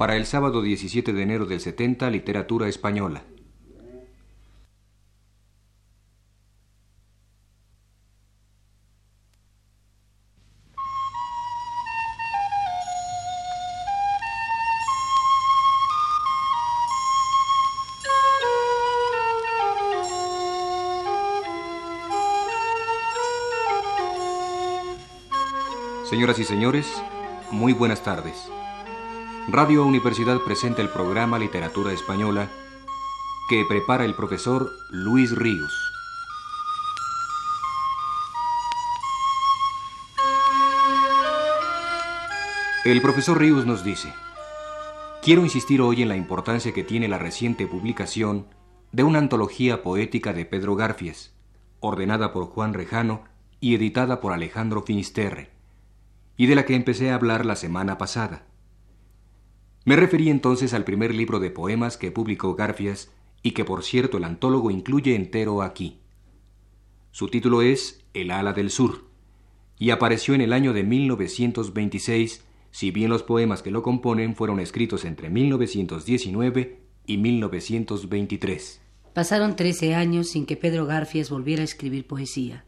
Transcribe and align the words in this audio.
para 0.00 0.16
el 0.16 0.24
sábado 0.24 0.62
17 0.62 1.12
de 1.12 1.22
enero 1.22 1.44
del 1.44 1.60
70, 1.60 2.08
Literatura 2.08 2.68
Española. 2.68 3.22
Señoras 26.08 26.38
y 26.38 26.44
señores, 26.44 26.86
muy 27.50 27.74
buenas 27.74 28.02
tardes. 28.02 28.50
Radio 29.52 29.84
Universidad 29.84 30.38
presenta 30.44 30.80
el 30.80 30.90
programa 30.90 31.36
Literatura 31.36 31.92
Española 31.92 32.48
que 33.48 33.64
prepara 33.68 34.04
el 34.04 34.14
profesor 34.14 34.70
Luis 34.90 35.36
Ríos. 35.36 35.72
El 42.84 43.02
profesor 43.02 43.40
Ríos 43.40 43.66
nos 43.66 43.82
dice, 43.82 44.14
quiero 45.20 45.42
insistir 45.42 45.80
hoy 45.80 46.02
en 46.02 46.08
la 46.08 46.16
importancia 46.16 46.72
que 46.72 46.84
tiene 46.84 47.08
la 47.08 47.18
reciente 47.18 47.66
publicación 47.66 48.46
de 48.92 49.02
una 49.02 49.18
antología 49.18 49.82
poética 49.82 50.32
de 50.32 50.44
Pedro 50.44 50.76
Garfias, 50.76 51.34
ordenada 51.80 52.32
por 52.32 52.44
Juan 52.46 52.72
Rejano 52.72 53.24
y 53.58 53.74
editada 53.74 54.20
por 54.20 54.32
Alejandro 54.32 54.82
Finisterre 54.82 55.50
y 56.36 56.46
de 56.46 56.54
la 56.54 56.64
que 56.64 56.76
empecé 56.76 57.10
a 57.10 57.16
hablar 57.16 57.44
la 57.44 57.56
semana 57.56 57.98
pasada. 57.98 58.49
Me 59.90 59.96
referí 59.96 60.30
entonces 60.30 60.72
al 60.72 60.84
primer 60.84 61.12
libro 61.12 61.40
de 61.40 61.50
poemas 61.50 61.96
que 61.96 62.12
publicó 62.12 62.54
Garfias 62.54 63.10
y 63.42 63.50
que 63.50 63.64
por 63.64 63.82
cierto 63.82 64.18
el 64.18 64.22
antólogo 64.22 64.70
incluye 64.70 65.16
entero 65.16 65.62
aquí. 65.62 65.98
Su 67.10 67.26
título 67.26 67.60
es 67.60 68.00
El 68.14 68.30
ala 68.30 68.52
del 68.52 68.70
sur 68.70 69.06
y 69.80 69.90
apareció 69.90 70.34
en 70.34 70.42
el 70.42 70.52
año 70.52 70.72
de 70.72 70.84
1926, 70.84 72.44
si 72.70 72.92
bien 72.92 73.10
los 73.10 73.24
poemas 73.24 73.62
que 73.62 73.72
lo 73.72 73.82
componen 73.82 74.36
fueron 74.36 74.60
escritos 74.60 75.04
entre 75.04 75.28
1919 75.28 76.78
y 77.06 77.16
1923. 77.16 78.80
Pasaron 79.12 79.56
trece 79.56 79.96
años 79.96 80.28
sin 80.28 80.46
que 80.46 80.56
Pedro 80.56 80.86
Garfias 80.86 81.30
volviera 81.30 81.62
a 81.62 81.64
escribir 81.64 82.06
poesía. 82.06 82.64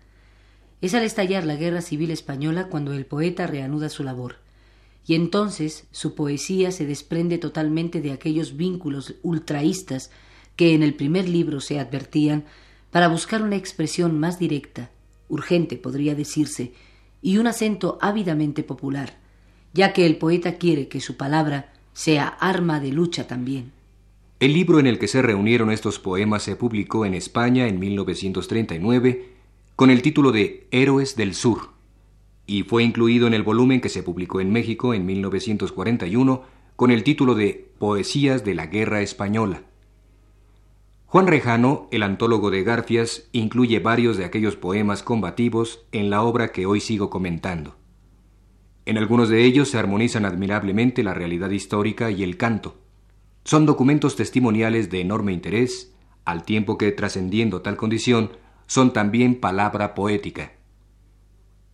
Es 0.81 0.92
al 0.92 1.05
estallar 1.05 1.45
la 1.45 1.55
Guerra 1.55 1.83
Civil 1.83 2.11
Española 2.11 2.67
cuando 2.67 2.92
el 2.92 3.07
poeta 3.07 3.47
reanuda 3.47 3.91
su 3.91 4.03
labor, 4.03 4.42
y 5.06 5.14
entonces 5.14 5.86
su 5.91 6.14
poesía 6.14 6.70
se 6.70 6.86
desprende 6.86 7.39
totalmente 7.39 8.00
de 8.00 8.12
aquellos 8.12 8.56
vínculos 8.56 9.14
ultraístas 9.22 10.11
que 10.56 10.75
en 10.75 10.83
el 10.83 10.95
primer 10.95 11.28
libro 11.28 11.61
se 11.61 11.81
advertían 11.81 12.45
para 12.91 13.08
buscar 13.08 13.42
una 13.42 13.56
expresión 13.56 14.19
más 14.20 14.39
directa, 14.39 14.91
urgente 15.28 15.77
podría 15.77 16.14
decirse, 16.14 16.73
y 17.23 17.39
un 17.39 17.47
acento 17.47 17.98
ávidamente 18.00 18.62
popular, 18.62 19.19
ya 19.73 19.92
que 19.92 20.06
el 20.06 20.17
poeta 20.17 20.56
quiere 20.58 20.89
que 20.89 21.00
su 21.00 21.17
palabra 21.17 21.73
sea 21.95 22.27
arma 22.27 22.80
de 22.80 22.92
lucha 22.92 23.27
también. 23.27 23.73
El 24.41 24.53
libro 24.55 24.80
en 24.80 24.86
el 24.86 24.98
que 24.98 25.08
se 25.08 25.23
reunieron 25.23 25.70
estos 25.70 25.98
poemas 25.98 26.42
se 26.42 26.56
publicó 26.56 27.06
en 27.06 27.14
España 27.14 27.69
en 27.69 27.78
1939 27.78 29.28
con 29.77 29.91
el 29.91 30.03
título 30.03 30.33
de 30.33 30.67
Héroes 30.70 31.17
del 31.17 31.34
Sur, 31.34 31.72
y 32.47 32.65
fue 32.65 32.83
incluido 32.83 33.27
en 33.27 33.35
el 33.35 33.43
volumen 33.43 33.81
que 33.81 33.89
se 33.89 34.03
publicó 34.03 34.41
en 34.41 34.53
México 34.53 34.95
en 34.95 35.07
1941 35.07 36.43
con 36.77 36.91
el 36.91 37.05
título 37.05 37.35
de 37.35 37.73
Poesías 37.79 38.45
de 38.45 38.55
la 38.55 38.67
Guerra 38.67 39.03
Española. 39.03 39.62
Juan 41.07 41.27
Rejano, 41.27 41.89
el 41.91 42.03
antólogo 42.03 42.51
de 42.51 42.64
Garfias, 42.64 43.29
incluye 43.33 43.80
varios 43.80 44.17
de 44.17 44.25
aquellos 44.25 44.57
poemas 44.57 45.03
combativos 45.03 45.85
en 45.92 46.08
la 46.08 46.23
obra 46.23 46.53
que 46.53 46.64
hoy 46.64 46.80
sigo 46.80 47.11
comentando. 47.11 47.77
En 48.86 48.97
algunos 48.98 49.29
de 49.29 49.45
ellos 49.45 49.69
se 49.69 49.79
armonizan 49.79 50.24
admirablemente 50.24 51.03
la 51.03 51.14
realidad 51.14 51.51
histórica 51.51 52.11
y 52.11 52.23
el 52.23 52.36
canto. 52.36 52.79
Son 53.45 53.67
documentos 53.67 54.17
testimoniales 54.17 54.91
de 54.91 55.03
enorme 55.03 55.33
interés, 55.33 55.95
al 56.24 56.45
tiempo 56.45 56.79
que, 56.79 56.91
trascendiendo 56.92 57.61
tal 57.61 57.77
condición, 57.77 58.30
son 58.67 58.92
también 58.92 59.39
palabra 59.39 59.95
poética. 59.95 60.53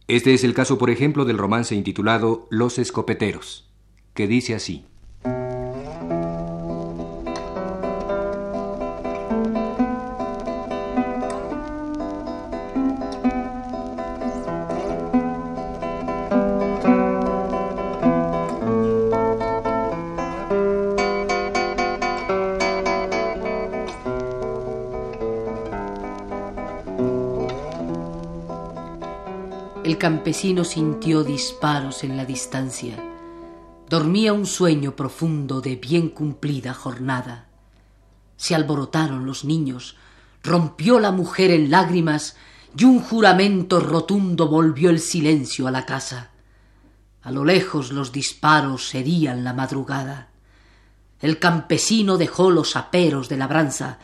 Este 0.09 0.33
es 0.33 0.43
el 0.43 0.55
caso, 0.55 0.79
por 0.79 0.89
ejemplo, 0.89 1.27
del 1.27 1.37
romance 1.37 1.75
intitulado 1.75 2.47
Los 2.51 2.79
escopeteros, 2.79 3.71
que 4.15 4.27
dice 4.27 4.55
así. 4.55 4.87
Campesino 30.09 30.65
sintió 30.65 31.23
disparos 31.23 32.03
en 32.03 32.17
la 32.17 32.25
distancia. 32.25 32.97
Dormía 33.91 34.33
un 34.33 34.47
sueño 34.47 34.97
profundo 34.97 35.61
de 35.61 35.77
bien 35.77 36.09
cumplida 36.09 36.73
jornada. 36.73 37.49
Se 38.39 38.55
alborotaron 38.55 39.27
los 39.27 39.45
niños, 39.45 39.97
rompió 40.43 40.99
la 40.99 41.13
mujer 41.13 41.51
en 41.51 41.71
lágrimas 41.71 42.37
y 42.75 42.85
un 42.85 43.01
juramento 43.01 43.81
rotundo 43.81 44.49
volvió 44.49 44.89
el 44.89 44.99
silencio 44.99 45.67
a 45.67 45.71
la 45.71 45.85
casa. 45.85 46.31
A 47.21 47.31
lo 47.31 47.45
lejos 47.45 47.93
los 47.93 48.11
disparos 48.11 48.95
herían 48.95 49.45
la 49.45 49.53
madrugada. 49.53 50.31
El 51.21 51.39
campesino 51.39 52.17
dejó 52.17 52.51
los 52.51 52.77
aperos 52.77 53.29
de 53.29 53.37
labranza, 53.37 53.99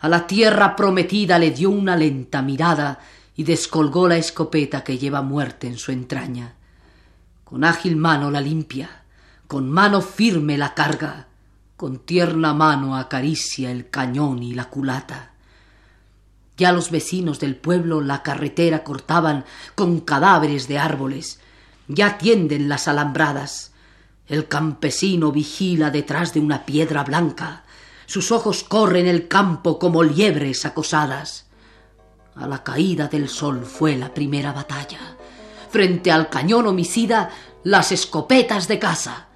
a 0.00 0.08
la 0.08 0.26
tierra 0.26 0.74
prometida 0.74 1.38
le 1.38 1.52
dio 1.52 1.70
una 1.70 1.94
lenta 1.94 2.42
mirada 2.42 2.98
y 3.36 3.44
descolgó 3.44 4.08
la 4.08 4.16
escopeta 4.16 4.84
que 4.84 4.98
lleva 4.98 5.22
muerte 5.22 5.66
en 5.66 5.78
su 5.78 5.92
entraña. 5.92 6.54
Con 7.44 7.64
ágil 7.64 7.96
mano 7.96 8.30
la 8.30 8.40
limpia, 8.40 9.02
con 9.46 9.70
mano 9.70 10.00
firme 10.00 10.56
la 10.56 10.74
carga, 10.74 11.28
con 11.76 11.98
tierna 11.98 12.54
mano 12.54 12.96
acaricia 12.96 13.70
el 13.70 13.90
cañón 13.90 14.42
y 14.42 14.54
la 14.54 14.70
culata. 14.70 15.32
Ya 16.56 16.72
los 16.72 16.90
vecinos 16.90 17.40
del 17.40 17.56
pueblo 17.56 18.00
la 18.00 18.22
carretera 18.22 18.84
cortaban 18.84 19.44
con 19.74 20.00
cadáveres 20.00 20.68
de 20.68 20.78
árboles, 20.78 21.40
ya 21.88 22.16
tienden 22.16 22.68
las 22.68 22.86
alambradas. 22.86 23.72
El 24.28 24.48
campesino 24.48 25.32
vigila 25.32 25.90
detrás 25.90 26.32
de 26.32 26.40
una 26.40 26.64
piedra 26.64 27.02
blanca, 27.02 27.64
sus 28.06 28.30
ojos 28.30 28.62
corren 28.62 29.06
el 29.06 29.28
campo 29.28 29.78
como 29.78 30.02
liebres 30.02 30.64
acosadas. 30.64 31.43
A 32.36 32.48
la 32.48 32.62
caída 32.64 33.06
del 33.06 33.28
sol 33.28 33.64
fue 33.64 33.96
la 33.96 34.12
primera 34.12 34.52
batalla. 34.52 34.98
Frente 35.70 36.10
al 36.10 36.28
cañón 36.28 36.66
homicida, 36.66 37.30
las 37.62 37.92
escopetas 37.92 38.66
de 38.68 38.78
caza. 38.78 39.28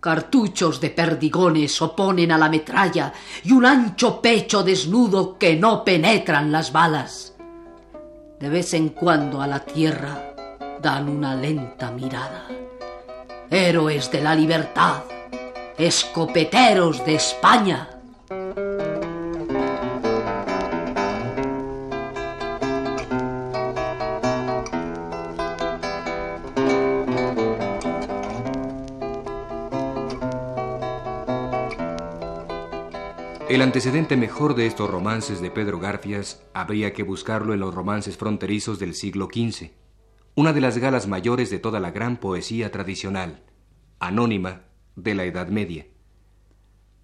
Cartuchos 0.00 0.80
de 0.80 0.90
perdigones 0.90 1.80
oponen 1.82 2.32
a 2.32 2.38
la 2.38 2.48
metralla 2.48 3.12
y 3.44 3.52
un 3.52 3.66
ancho 3.66 4.20
pecho 4.22 4.62
desnudo 4.62 5.36
que 5.38 5.56
no 5.56 5.84
penetran 5.84 6.50
las 6.52 6.72
balas. 6.72 7.34
De 8.38 8.48
vez 8.48 8.74
en 8.74 8.90
cuando 8.90 9.40
a 9.40 9.46
la 9.46 9.60
tierra 9.60 10.34
dan 10.80 11.08
una 11.08 11.34
lenta 11.34 11.90
mirada. 11.90 12.46
Héroes 13.50 14.10
de 14.10 14.20
la 14.20 14.34
libertad, 14.34 15.02
escopeteros 15.78 17.04
de 17.04 17.14
España. 17.16 17.95
El 33.56 33.62
antecedente 33.62 34.18
mejor 34.18 34.54
de 34.54 34.66
estos 34.66 34.90
romances 34.90 35.40
de 35.40 35.50
Pedro 35.50 35.78
Garfias 35.80 36.44
habría 36.52 36.92
que 36.92 37.02
buscarlo 37.02 37.54
en 37.54 37.60
los 37.60 37.74
romances 37.74 38.18
fronterizos 38.18 38.78
del 38.78 38.92
siglo 38.92 39.30
XV, 39.32 39.70
una 40.34 40.52
de 40.52 40.60
las 40.60 40.76
galas 40.76 41.08
mayores 41.08 41.48
de 41.48 41.58
toda 41.58 41.80
la 41.80 41.90
gran 41.90 42.18
poesía 42.18 42.70
tradicional, 42.70 43.44
anónima 43.98 44.64
de 44.94 45.14
la 45.14 45.24
Edad 45.24 45.48
Media. 45.48 45.86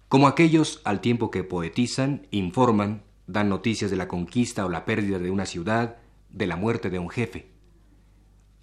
Como 0.09 0.27
aquellos 0.27 0.79
al 0.83 1.01
tiempo 1.01 1.31
que 1.31 1.43
poetizan, 1.43 2.27
informan, 2.29 3.01
dan 3.25 3.49
noticias 3.49 3.89
de 3.89 3.97
la 3.97 4.07
conquista 4.07 4.63
o 4.67 4.69
la 4.69 4.85
pérdida 4.85 5.17
de 5.17 5.31
una 5.31 5.47
ciudad, 5.47 5.97
de 6.29 6.45
la 6.45 6.55
muerte 6.55 6.91
de 6.91 6.99
un 6.99 7.09
jefe. 7.09 7.47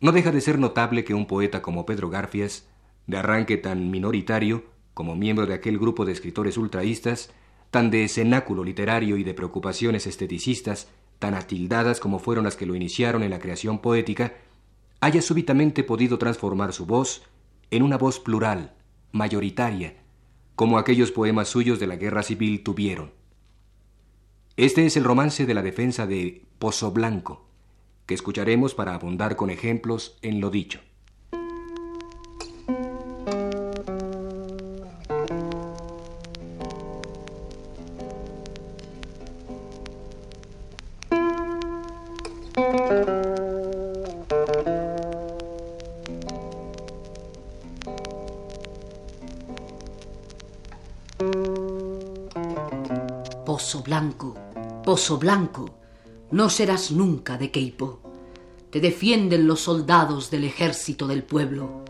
No 0.01 0.13
deja 0.13 0.31
de 0.31 0.41
ser 0.41 0.61
notable 0.61 1.03
que 1.03 1.15
un 1.15 1.27
poeta 1.27 1.61
como 1.61 1.87
Pedro 1.87 2.09
Garfias, 2.09 2.69
de 3.09 3.17
arranque 3.17 3.57
tan 3.57 3.91
minoritario, 3.91 4.63
como 4.95 5.17
miembro 5.17 5.47
de 5.47 5.55
aquel 5.55 5.77
grupo 5.77 6.05
de 6.05 6.13
escritores 6.13 6.57
ultraístas, 6.57 7.33
tan 7.71 7.91
de 7.91 8.09
cenáculo 8.09 8.65
literario 8.65 9.17
y 9.17 9.25
de 9.25 9.35
preocupaciones 9.35 10.07
esteticistas, 10.07 10.89
tan 11.19 11.35
atildadas 11.35 12.01
como 12.01 12.19
fueron 12.19 12.45
las 12.45 12.57
que 12.57 12.67
lo 12.67 12.75
iniciaron 12.75 13.23
en 13.23 13.31
la 13.31 13.39
creación 13.39 13.79
poética, 13.79 14.35
haya 15.01 15.23
súbitamente 15.23 15.85
podido 15.85 16.19
transformar 16.19 16.73
su 16.73 16.87
voz 16.87 17.23
en 17.71 17.83
una 17.83 17.97
voz 17.97 18.19
plural, 18.19 18.75
mayoritaria, 19.13 19.97
como 20.57 20.79
aquellos 20.79 21.13
poemas 21.13 21.49
suyos 21.49 21.79
de 21.79 21.87
la 21.87 21.97
guerra 21.97 22.23
civil 22.23 22.63
tuvieron. 22.63 23.13
Este 24.57 24.85
es 24.85 24.97
el 24.97 25.05
romance 25.05 25.47
de 25.47 25.55
la 25.55 25.63
defensa 25.63 26.07
de 26.07 26.45
Pozo 26.59 26.91
Blanco, 26.91 27.47
que 28.07 28.15
escucharemos 28.15 28.75
para 28.75 28.95
abundar 28.95 29.37
con 29.37 29.49
ejemplos 29.49 30.19
en 30.21 30.41
lo 30.41 30.51
dicho. 30.51 30.81
Pozo 53.61 53.83
blanco, 53.83 54.35
pozo 54.83 55.19
blanco, 55.19 55.69
no 56.31 56.49
serás 56.49 56.93
nunca 56.93 57.37
de 57.37 57.51
Queipo. 57.51 58.01
Te 58.71 58.81
defienden 58.81 59.47
los 59.47 59.61
soldados 59.61 60.31
del 60.31 60.45
ejército 60.45 61.07
del 61.07 61.23
pueblo. 61.25 61.85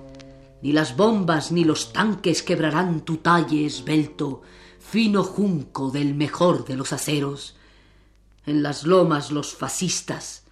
Ni 0.63 0.73
las 0.73 0.97
bombas 0.97 1.53
ni 1.53 1.63
los 1.63 1.93
tanques 1.93 2.43
quebrarán 2.43 3.03
tu 3.03 3.19
talle 3.19 3.65
esbelto, 3.67 4.43
fino 4.81 5.23
junco 5.23 5.93
del 5.93 6.17
mejor 6.17 6.65
de 6.65 6.75
los 6.75 6.93
aceros. 6.93 7.55
En 8.47 8.65
las 8.65 8.83
lomas 8.83 9.31
los 9.31 9.55
fascistas, 9.55 10.43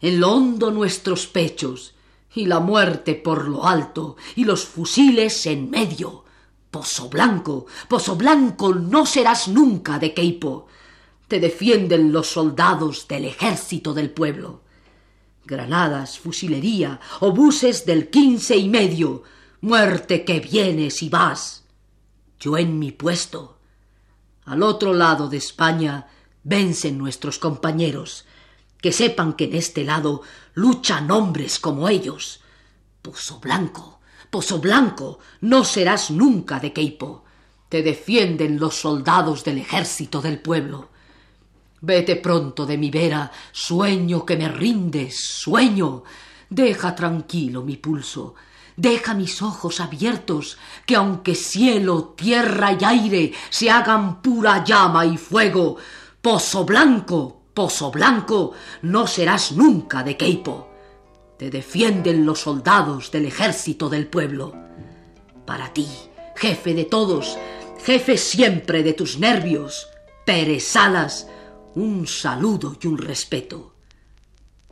en 0.00 0.20
lo 0.20 0.32
hondo 0.32 0.70
nuestros 0.70 1.26
pechos, 1.26 1.94
y 2.32 2.46
la 2.46 2.60
muerte 2.60 3.16
por 3.16 3.48
lo 3.48 3.66
alto, 3.66 4.16
y 4.36 4.44
los 4.44 4.66
fusiles 4.66 5.46
en 5.46 5.68
medio. 5.68 6.22
Pozo 6.70 7.08
Blanco, 7.08 7.66
Pozo 7.88 8.14
Blanco, 8.14 8.72
no 8.74 9.04
serás 9.04 9.48
nunca 9.48 9.98
de 9.98 10.14
Queipo. 10.14 10.68
Te 11.26 11.40
defienden 11.40 12.12
los 12.12 12.28
soldados 12.28 13.08
del 13.08 13.24
ejército 13.24 13.92
del 13.92 14.10
pueblo. 14.10 14.62
Granadas, 15.44 16.18
fusilería, 16.18 17.00
obuses 17.20 17.86
del 17.86 18.08
quince 18.08 18.56
y 18.56 18.68
medio. 18.68 19.24
Muerte 19.60 20.24
que 20.24 20.38
vienes 20.38 21.02
y 21.02 21.08
vas. 21.08 21.64
Yo 22.38 22.56
en 22.56 22.78
mi 22.78 22.92
puesto. 22.92 23.58
Al 24.44 24.62
otro 24.62 24.94
lado 24.94 25.28
de 25.28 25.38
España 25.38 26.06
vencen 26.44 26.98
nuestros 26.98 27.38
compañeros. 27.38 28.26
Que 28.80 28.92
sepan 28.92 29.34
que 29.34 29.44
en 29.44 29.54
este 29.54 29.84
lado 29.84 30.22
luchan 30.54 31.10
hombres 31.10 31.58
como 31.58 31.88
ellos. 31.88 32.40
Pozo 33.02 33.40
Blanco, 33.40 33.99
Pozo 34.30 34.60
Blanco, 34.60 35.18
no 35.40 35.64
serás 35.64 36.12
nunca 36.12 36.60
de 36.60 36.72
Queipo. 36.72 37.24
Te 37.68 37.82
defienden 37.82 38.60
los 38.60 38.76
soldados 38.76 39.42
del 39.42 39.58
ejército 39.58 40.20
del 40.22 40.38
pueblo. 40.38 40.90
Vete 41.80 42.14
pronto 42.14 42.64
de 42.64 42.78
mi 42.78 42.90
vera, 42.90 43.32
sueño 43.50 44.24
que 44.24 44.36
me 44.36 44.48
rindes, 44.48 45.18
sueño. 45.18 46.04
Deja 46.48 46.94
tranquilo 46.94 47.62
mi 47.62 47.76
pulso, 47.76 48.36
deja 48.76 49.14
mis 49.14 49.42
ojos 49.42 49.80
abiertos, 49.80 50.58
que 50.86 50.94
aunque 50.94 51.34
cielo, 51.34 52.14
tierra 52.16 52.76
y 52.78 52.84
aire 52.84 53.32
se 53.48 53.68
hagan 53.68 54.22
pura 54.22 54.62
llama 54.62 55.06
y 55.06 55.16
fuego, 55.16 55.76
pozo 56.22 56.64
blanco, 56.64 57.42
pozo 57.52 57.90
blanco, 57.90 58.52
no 58.82 59.08
serás 59.08 59.52
nunca 59.52 60.04
de 60.04 60.16
Queipo. 60.16 60.69
Te 61.40 61.48
defienden 61.48 62.26
los 62.26 62.40
soldados 62.40 63.10
del 63.10 63.24
ejército 63.24 63.88
del 63.88 64.06
pueblo. 64.08 64.52
Para 65.46 65.72
ti, 65.72 65.88
jefe 66.36 66.74
de 66.74 66.84
todos, 66.84 67.38
jefe 67.82 68.18
siempre 68.18 68.82
de 68.82 68.92
tus 68.92 69.18
nervios, 69.18 69.88
Pérez 70.26 70.64
Salas, 70.64 71.28
un 71.74 72.06
saludo 72.06 72.76
y 72.78 72.86
un 72.88 72.98
respeto. 72.98 73.72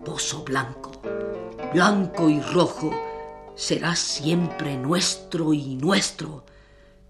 Pozo 0.05 0.45
blanco, 0.45 1.01
blanco 1.73 2.29
y 2.29 2.39
rojo, 2.39 2.91
serás 3.55 3.99
siempre 3.99 4.77
nuestro 4.77 5.55
y 5.55 5.75
nuestro. 5.77 6.45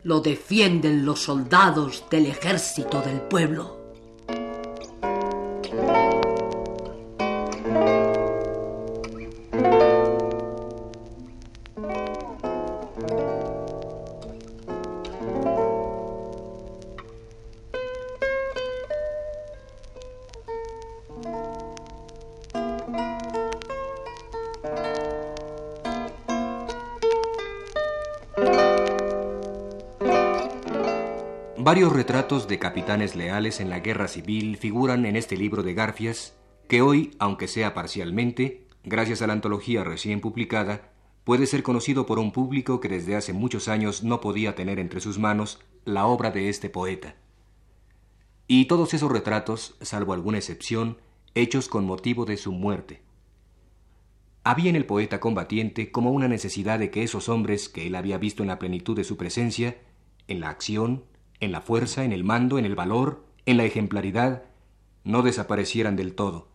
Lo 0.04 0.20
defienden 0.20 1.04
los 1.04 1.24
soldados 1.24 2.04
del 2.08 2.26
ejército 2.26 3.00
del 3.00 3.22
pueblo. 3.22 3.77
Varios 31.68 31.92
retratos 31.92 32.48
de 32.48 32.58
capitanes 32.58 33.14
leales 33.14 33.60
en 33.60 33.68
la 33.68 33.80
guerra 33.80 34.08
civil 34.08 34.56
figuran 34.56 35.04
en 35.04 35.16
este 35.16 35.36
libro 35.36 35.62
de 35.62 35.74
Garfias, 35.74 36.34
que 36.66 36.80
hoy, 36.80 37.14
aunque 37.18 37.46
sea 37.46 37.74
parcialmente, 37.74 38.66
gracias 38.84 39.20
a 39.20 39.26
la 39.26 39.34
antología 39.34 39.84
recién 39.84 40.22
publicada, 40.22 40.94
puede 41.24 41.44
ser 41.46 41.62
conocido 41.62 42.06
por 42.06 42.18
un 42.20 42.32
público 42.32 42.80
que 42.80 42.88
desde 42.88 43.16
hace 43.16 43.34
muchos 43.34 43.68
años 43.68 44.02
no 44.02 44.22
podía 44.22 44.54
tener 44.54 44.78
entre 44.78 45.02
sus 45.02 45.18
manos 45.18 45.60
la 45.84 46.06
obra 46.06 46.30
de 46.30 46.48
este 46.48 46.70
poeta. 46.70 47.16
Y 48.46 48.64
todos 48.64 48.94
esos 48.94 49.12
retratos, 49.12 49.76
salvo 49.82 50.14
alguna 50.14 50.38
excepción, 50.38 50.96
hechos 51.34 51.68
con 51.68 51.84
motivo 51.84 52.24
de 52.24 52.38
su 52.38 52.50
muerte. 52.50 53.02
Había 54.42 54.70
en 54.70 54.76
el 54.76 54.86
poeta 54.86 55.20
combatiente 55.20 55.92
como 55.92 56.12
una 56.12 56.28
necesidad 56.28 56.78
de 56.78 56.90
que 56.90 57.02
esos 57.02 57.28
hombres 57.28 57.68
que 57.68 57.86
él 57.86 57.94
había 57.94 58.16
visto 58.16 58.42
en 58.42 58.48
la 58.48 58.58
plenitud 58.58 58.96
de 58.96 59.04
su 59.04 59.18
presencia, 59.18 59.76
en 60.28 60.40
la 60.40 60.48
acción, 60.48 61.04
en 61.40 61.52
la 61.52 61.60
fuerza, 61.60 62.04
en 62.04 62.12
el 62.12 62.24
mando, 62.24 62.58
en 62.58 62.64
el 62.64 62.74
valor, 62.74 63.24
en 63.46 63.56
la 63.56 63.64
ejemplaridad, 63.64 64.44
no 65.04 65.22
desaparecieran 65.22 65.96
del 65.96 66.14
todo, 66.14 66.48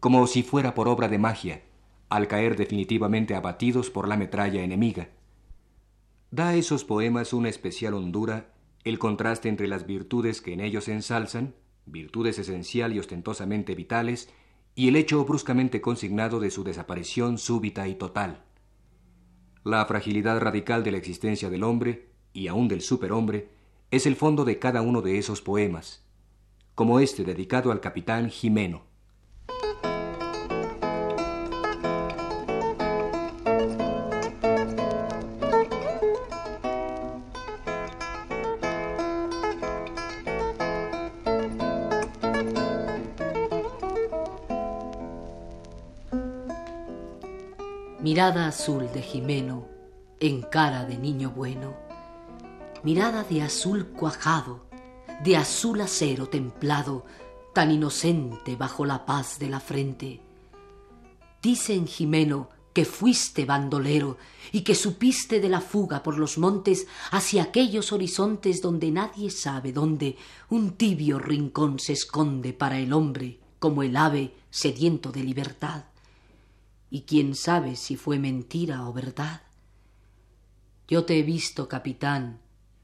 como 0.00 0.26
si 0.26 0.42
fuera 0.42 0.74
por 0.74 0.88
obra 0.88 1.08
de 1.08 1.18
magia, 1.18 1.62
al 2.08 2.28
caer 2.28 2.56
definitivamente 2.56 3.34
abatidos 3.34 3.90
por 3.90 4.08
la 4.08 4.16
metralla 4.16 4.62
enemiga. 4.62 5.10
Da 6.30 6.48
a 6.48 6.56
esos 6.56 6.84
poemas 6.84 7.32
una 7.32 7.48
especial 7.48 7.94
hondura 7.94 8.52
el 8.84 8.98
contraste 8.98 9.48
entre 9.48 9.68
las 9.68 9.86
virtudes 9.86 10.40
que 10.40 10.52
en 10.52 10.60
ellos 10.60 10.84
se 10.84 10.92
ensalzan, 10.92 11.54
virtudes 11.84 12.38
esencial 12.38 12.94
y 12.94 12.98
ostentosamente 12.98 13.74
vitales, 13.74 14.30
y 14.74 14.88
el 14.88 14.96
hecho 14.96 15.24
bruscamente 15.24 15.80
consignado 15.80 16.40
de 16.40 16.50
su 16.50 16.64
desaparición 16.64 17.38
súbita 17.38 17.88
y 17.88 17.96
total. 17.96 18.44
La 19.64 19.84
fragilidad 19.86 20.40
radical 20.40 20.84
de 20.84 20.92
la 20.92 20.98
existencia 20.98 21.50
del 21.50 21.64
hombre, 21.64 22.08
y 22.32 22.46
aun 22.46 22.68
del 22.68 22.80
superhombre, 22.80 23.50
es 23.90 24.06
el 24.06 24.16
fondo 24.16 24.44
de 24.44 24.58
cada 24.58 24.82
uno 24.82 25.00
de 25.00 25.18
esos 25.18 25.40
poemas, 25.40 26.02
como 26.74 27.00
este 27.00 27.24
dedicado 27.24 27.72
al 27.72 27.80
capitán 27.80 28.28
Jimeno. 28.28 28.86
Mirada 48.00 48.48
azul 48.48 48.90
de 48.92 49.02
Jimeno 49.02 49.66
en 50.20 50.42
cara 50.42 50.84
de 50.84 50.96
niño 50.98 51.30
bueno 51.30 51.87
mirada 52.82 53.24
de 53.24 53.42
azul 53.42 53.86
cuajado, 53.86 54.66
de 55.24 55.36
azul 55.36 55.80
acero 55.80 56.28
templado, 56.28 57.04
tan 57.54 57.70
inocente 57.70 58.56
bajo 58.56 58.84
la 58.84 59.04
paz 59.04 59.38
de 59.38 59.48
la 59.48 59.60
frente. 59.60 60.20
Dicen, 61.42 61.86
Jimeno, 61.86 62.50
que 62.72 62.84
fuiste 62.84 63.44
bandolero 63.44 64.18
y 64.52 64.60
que 64.60 64.74
supiste 64.74 65.40
de 65.40 65.48
la 65.48 65.60
fuga 65.60 66.02
por 66.02 66.18
los 66.18 66.38
montes 66.38 66.86
hacia 67.10 67.42
aquellos 67.42 67.92
horizontes 67.92 68.62
donde 68.62 68.90
nadie 68.92 69.30
sabe 69.30 69.72
dónde 69.72 70.16
un 70.48 70.76
tibio 70.76 71.18
rincón 71.18 71.80
se 71.80 71.94
esconde 71.94 72.52
para 72.52 72.78
el 72.78 72.92
hombre 72.92 73.40
como 73.58 73.82
el 73.82 73.96
ave 73.96 74.34
sediento 74.50 75.10
de 75.10 75.24
libertad. 75.24 75.86
Y 76.90 77.02
quién 77.02 77.34
sabe 77.34 77.74
si 77.74 77.96
fue 77.96 78.18
mentira 78.18 78.88
o 78.88 78.92
verdad. 78.92 79.42
Yo 80.86 81.04
te 81.04 81.18
he 81.18 81.22
visto, 81.22 81.68
capitán, 81.68 82.38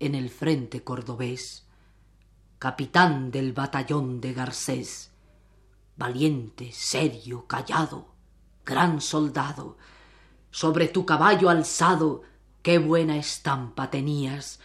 en 0.06 0.14
el 0.14 0.30
frente 0.30 0.82
cordobés, 0.82 1.66
capitán 2.58 3.30
del 3.30 3.52
batallón 3.52 4.20
de 4.20 4.32
Garcés, 4.32 5.10
valiente, 5.96 6.70
serio, 6.72 7.46
callado, 7.46 8.14
gran 8.64 9.00
soldado, 9.00 9.76
sobre 10.50 10.88
tu 10.88 11.04
caballo 11.04 11.50
alzado, 11.50 12.22
qué 12.62 12.78
buena 12.78 13.16
estampa 13.16 13.90
tenías, 13.90 14.60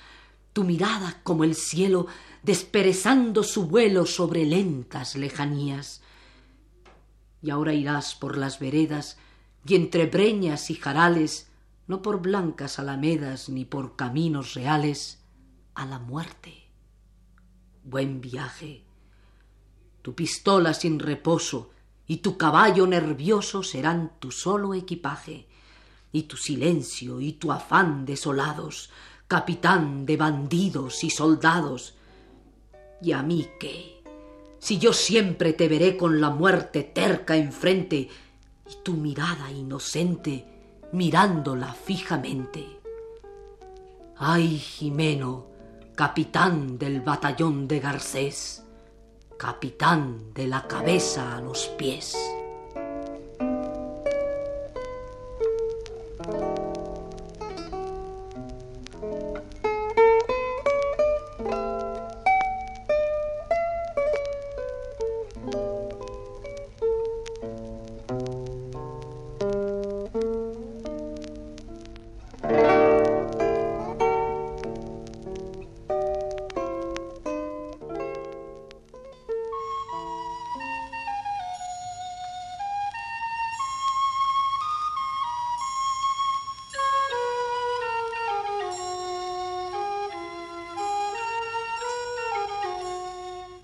tu 0.54 0.64
mirada 0.64 1.20
como 1.24 1.44
el 1.44 1.56
cielo 1.56 2.08
desperezando 2.44 3.44
su 3.44 3.68
vuelo 3.68 4.06
sobre 4.06 4.46
lentas 4.46 5.16
lejanías. 5.16 6.02
Y 7.42 7.50
ahora 7.50 7.74
irás 7.74 8.16
por 8.16 8.38
las 8.38 8.60
veredas 8.60 9.18
y 9.66 9.76
entre 9.76 10.06
breñas 10.06 10.70
y 10.70 10.76
jarales, 10.76 11.48
no 11.88 12.02
por 12.02 12.22
blancas 12.22 12.80
alamedas 12.80 13.50
ni 13.50 13.66
por 13.66 13.96
caminos 13.96 14.54
reales, 14.54 15.19
a 15.80 15.86
la 15.86 15.98
muerte. 15.98 16.54
Buen 17.84 18.20
viaje. 18.20 18.84
Tu 20.02 20.14
pistola 20.14 20.74
sin 20.74 21.00
reposo 21.00 21.72
y 22.06 22.18
tu 22.18 22.38
caballo 22.38 22.86
nervioso 22.86 23.64
serán 23.64 24.20
tu 24.20 24.32
solo 24.32 24.74
equipaje, 24.74 25.48
y 26.12 26.24
tu 26.24 26.36
silencio 26.36 27.22
y 27.22 27.34
tu 27.34 27.52
afán 27.52 28.04
desolados, 28.06 28.90
capitán 29.28 30.06
de 30.06 30.18
bandidos 30.18 31.04
y 31.04 31.12
soldados. 31.12 31.96
¿Y 33.02 33.14
a 33.14 33.24
mí 33.24 33.48
qué? 33.60 34.04
Si 34.58 34.80
yo 34.80 34.92
siempre 34.92 35.54
te 35.54 35.70
veré 35.70 35.96
con 35.96 36.20
la 36.20 36.30
muerte 36.30 36.84
terca 36.84 37.38
enfrente 37.38 38.10
y 38.70 38.84
tu 38.84 38.94
mirada 38.94 39.50
inocente 39.52 40.46
mirándola 40.92 41.74
fijamente. 41.74 42.80
Ay, 44.18 44.58
Jimeno, 44.58 45.49
capitán 46.00 46.78
del 46.78 47.02
batallón 47.02 47.68
de 47.68 47.82
Garcés, 47.82 48.64
capitán 49.38 50.34
de 50.34 50.48
la 50.48 50.66
cabeza 50.66 51.36
a 51.36 51.42
los 51.42 51.68
pies. 51.78 52.39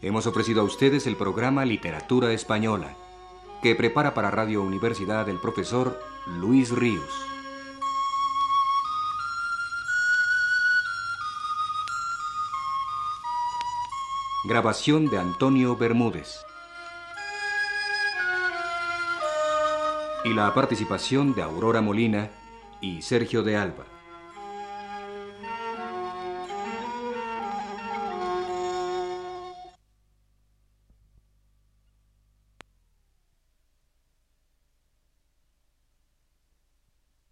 Hemos 0.05 0.27
ofrecido 0.27 0.61
a 0.61 0.65
ustedes 0.65 1.07
el 1.07 1.15
programa 1.15 1.65
Literatura 1.65 2.31
Española, 2.31 2.95
que 3.63 3.73
prepara 3.73 4.13
para 4.13 4.29
Radio 4.29 4.61
Universidad 4.61 5.27
el 5.29 5.39
profesor 5.39 5.99
Luis 6.27 6.69
Ríos. 6.69 7.09
Grabación 14.43 15.07
de 15.07 15.17
Antonio 15.17 15.75
Bermúdez. 15.75 16.45
Y 20.23 20.35
la 20.35 20.53
participación 20.53 21.33
de 21.33 21.41
Aurora 21.41 21.81
Molina 21.81 22.29
y 22.79 23.01
Sergio 23.01 23.41
de 23.41 23.57
Alba. 23.57 23.94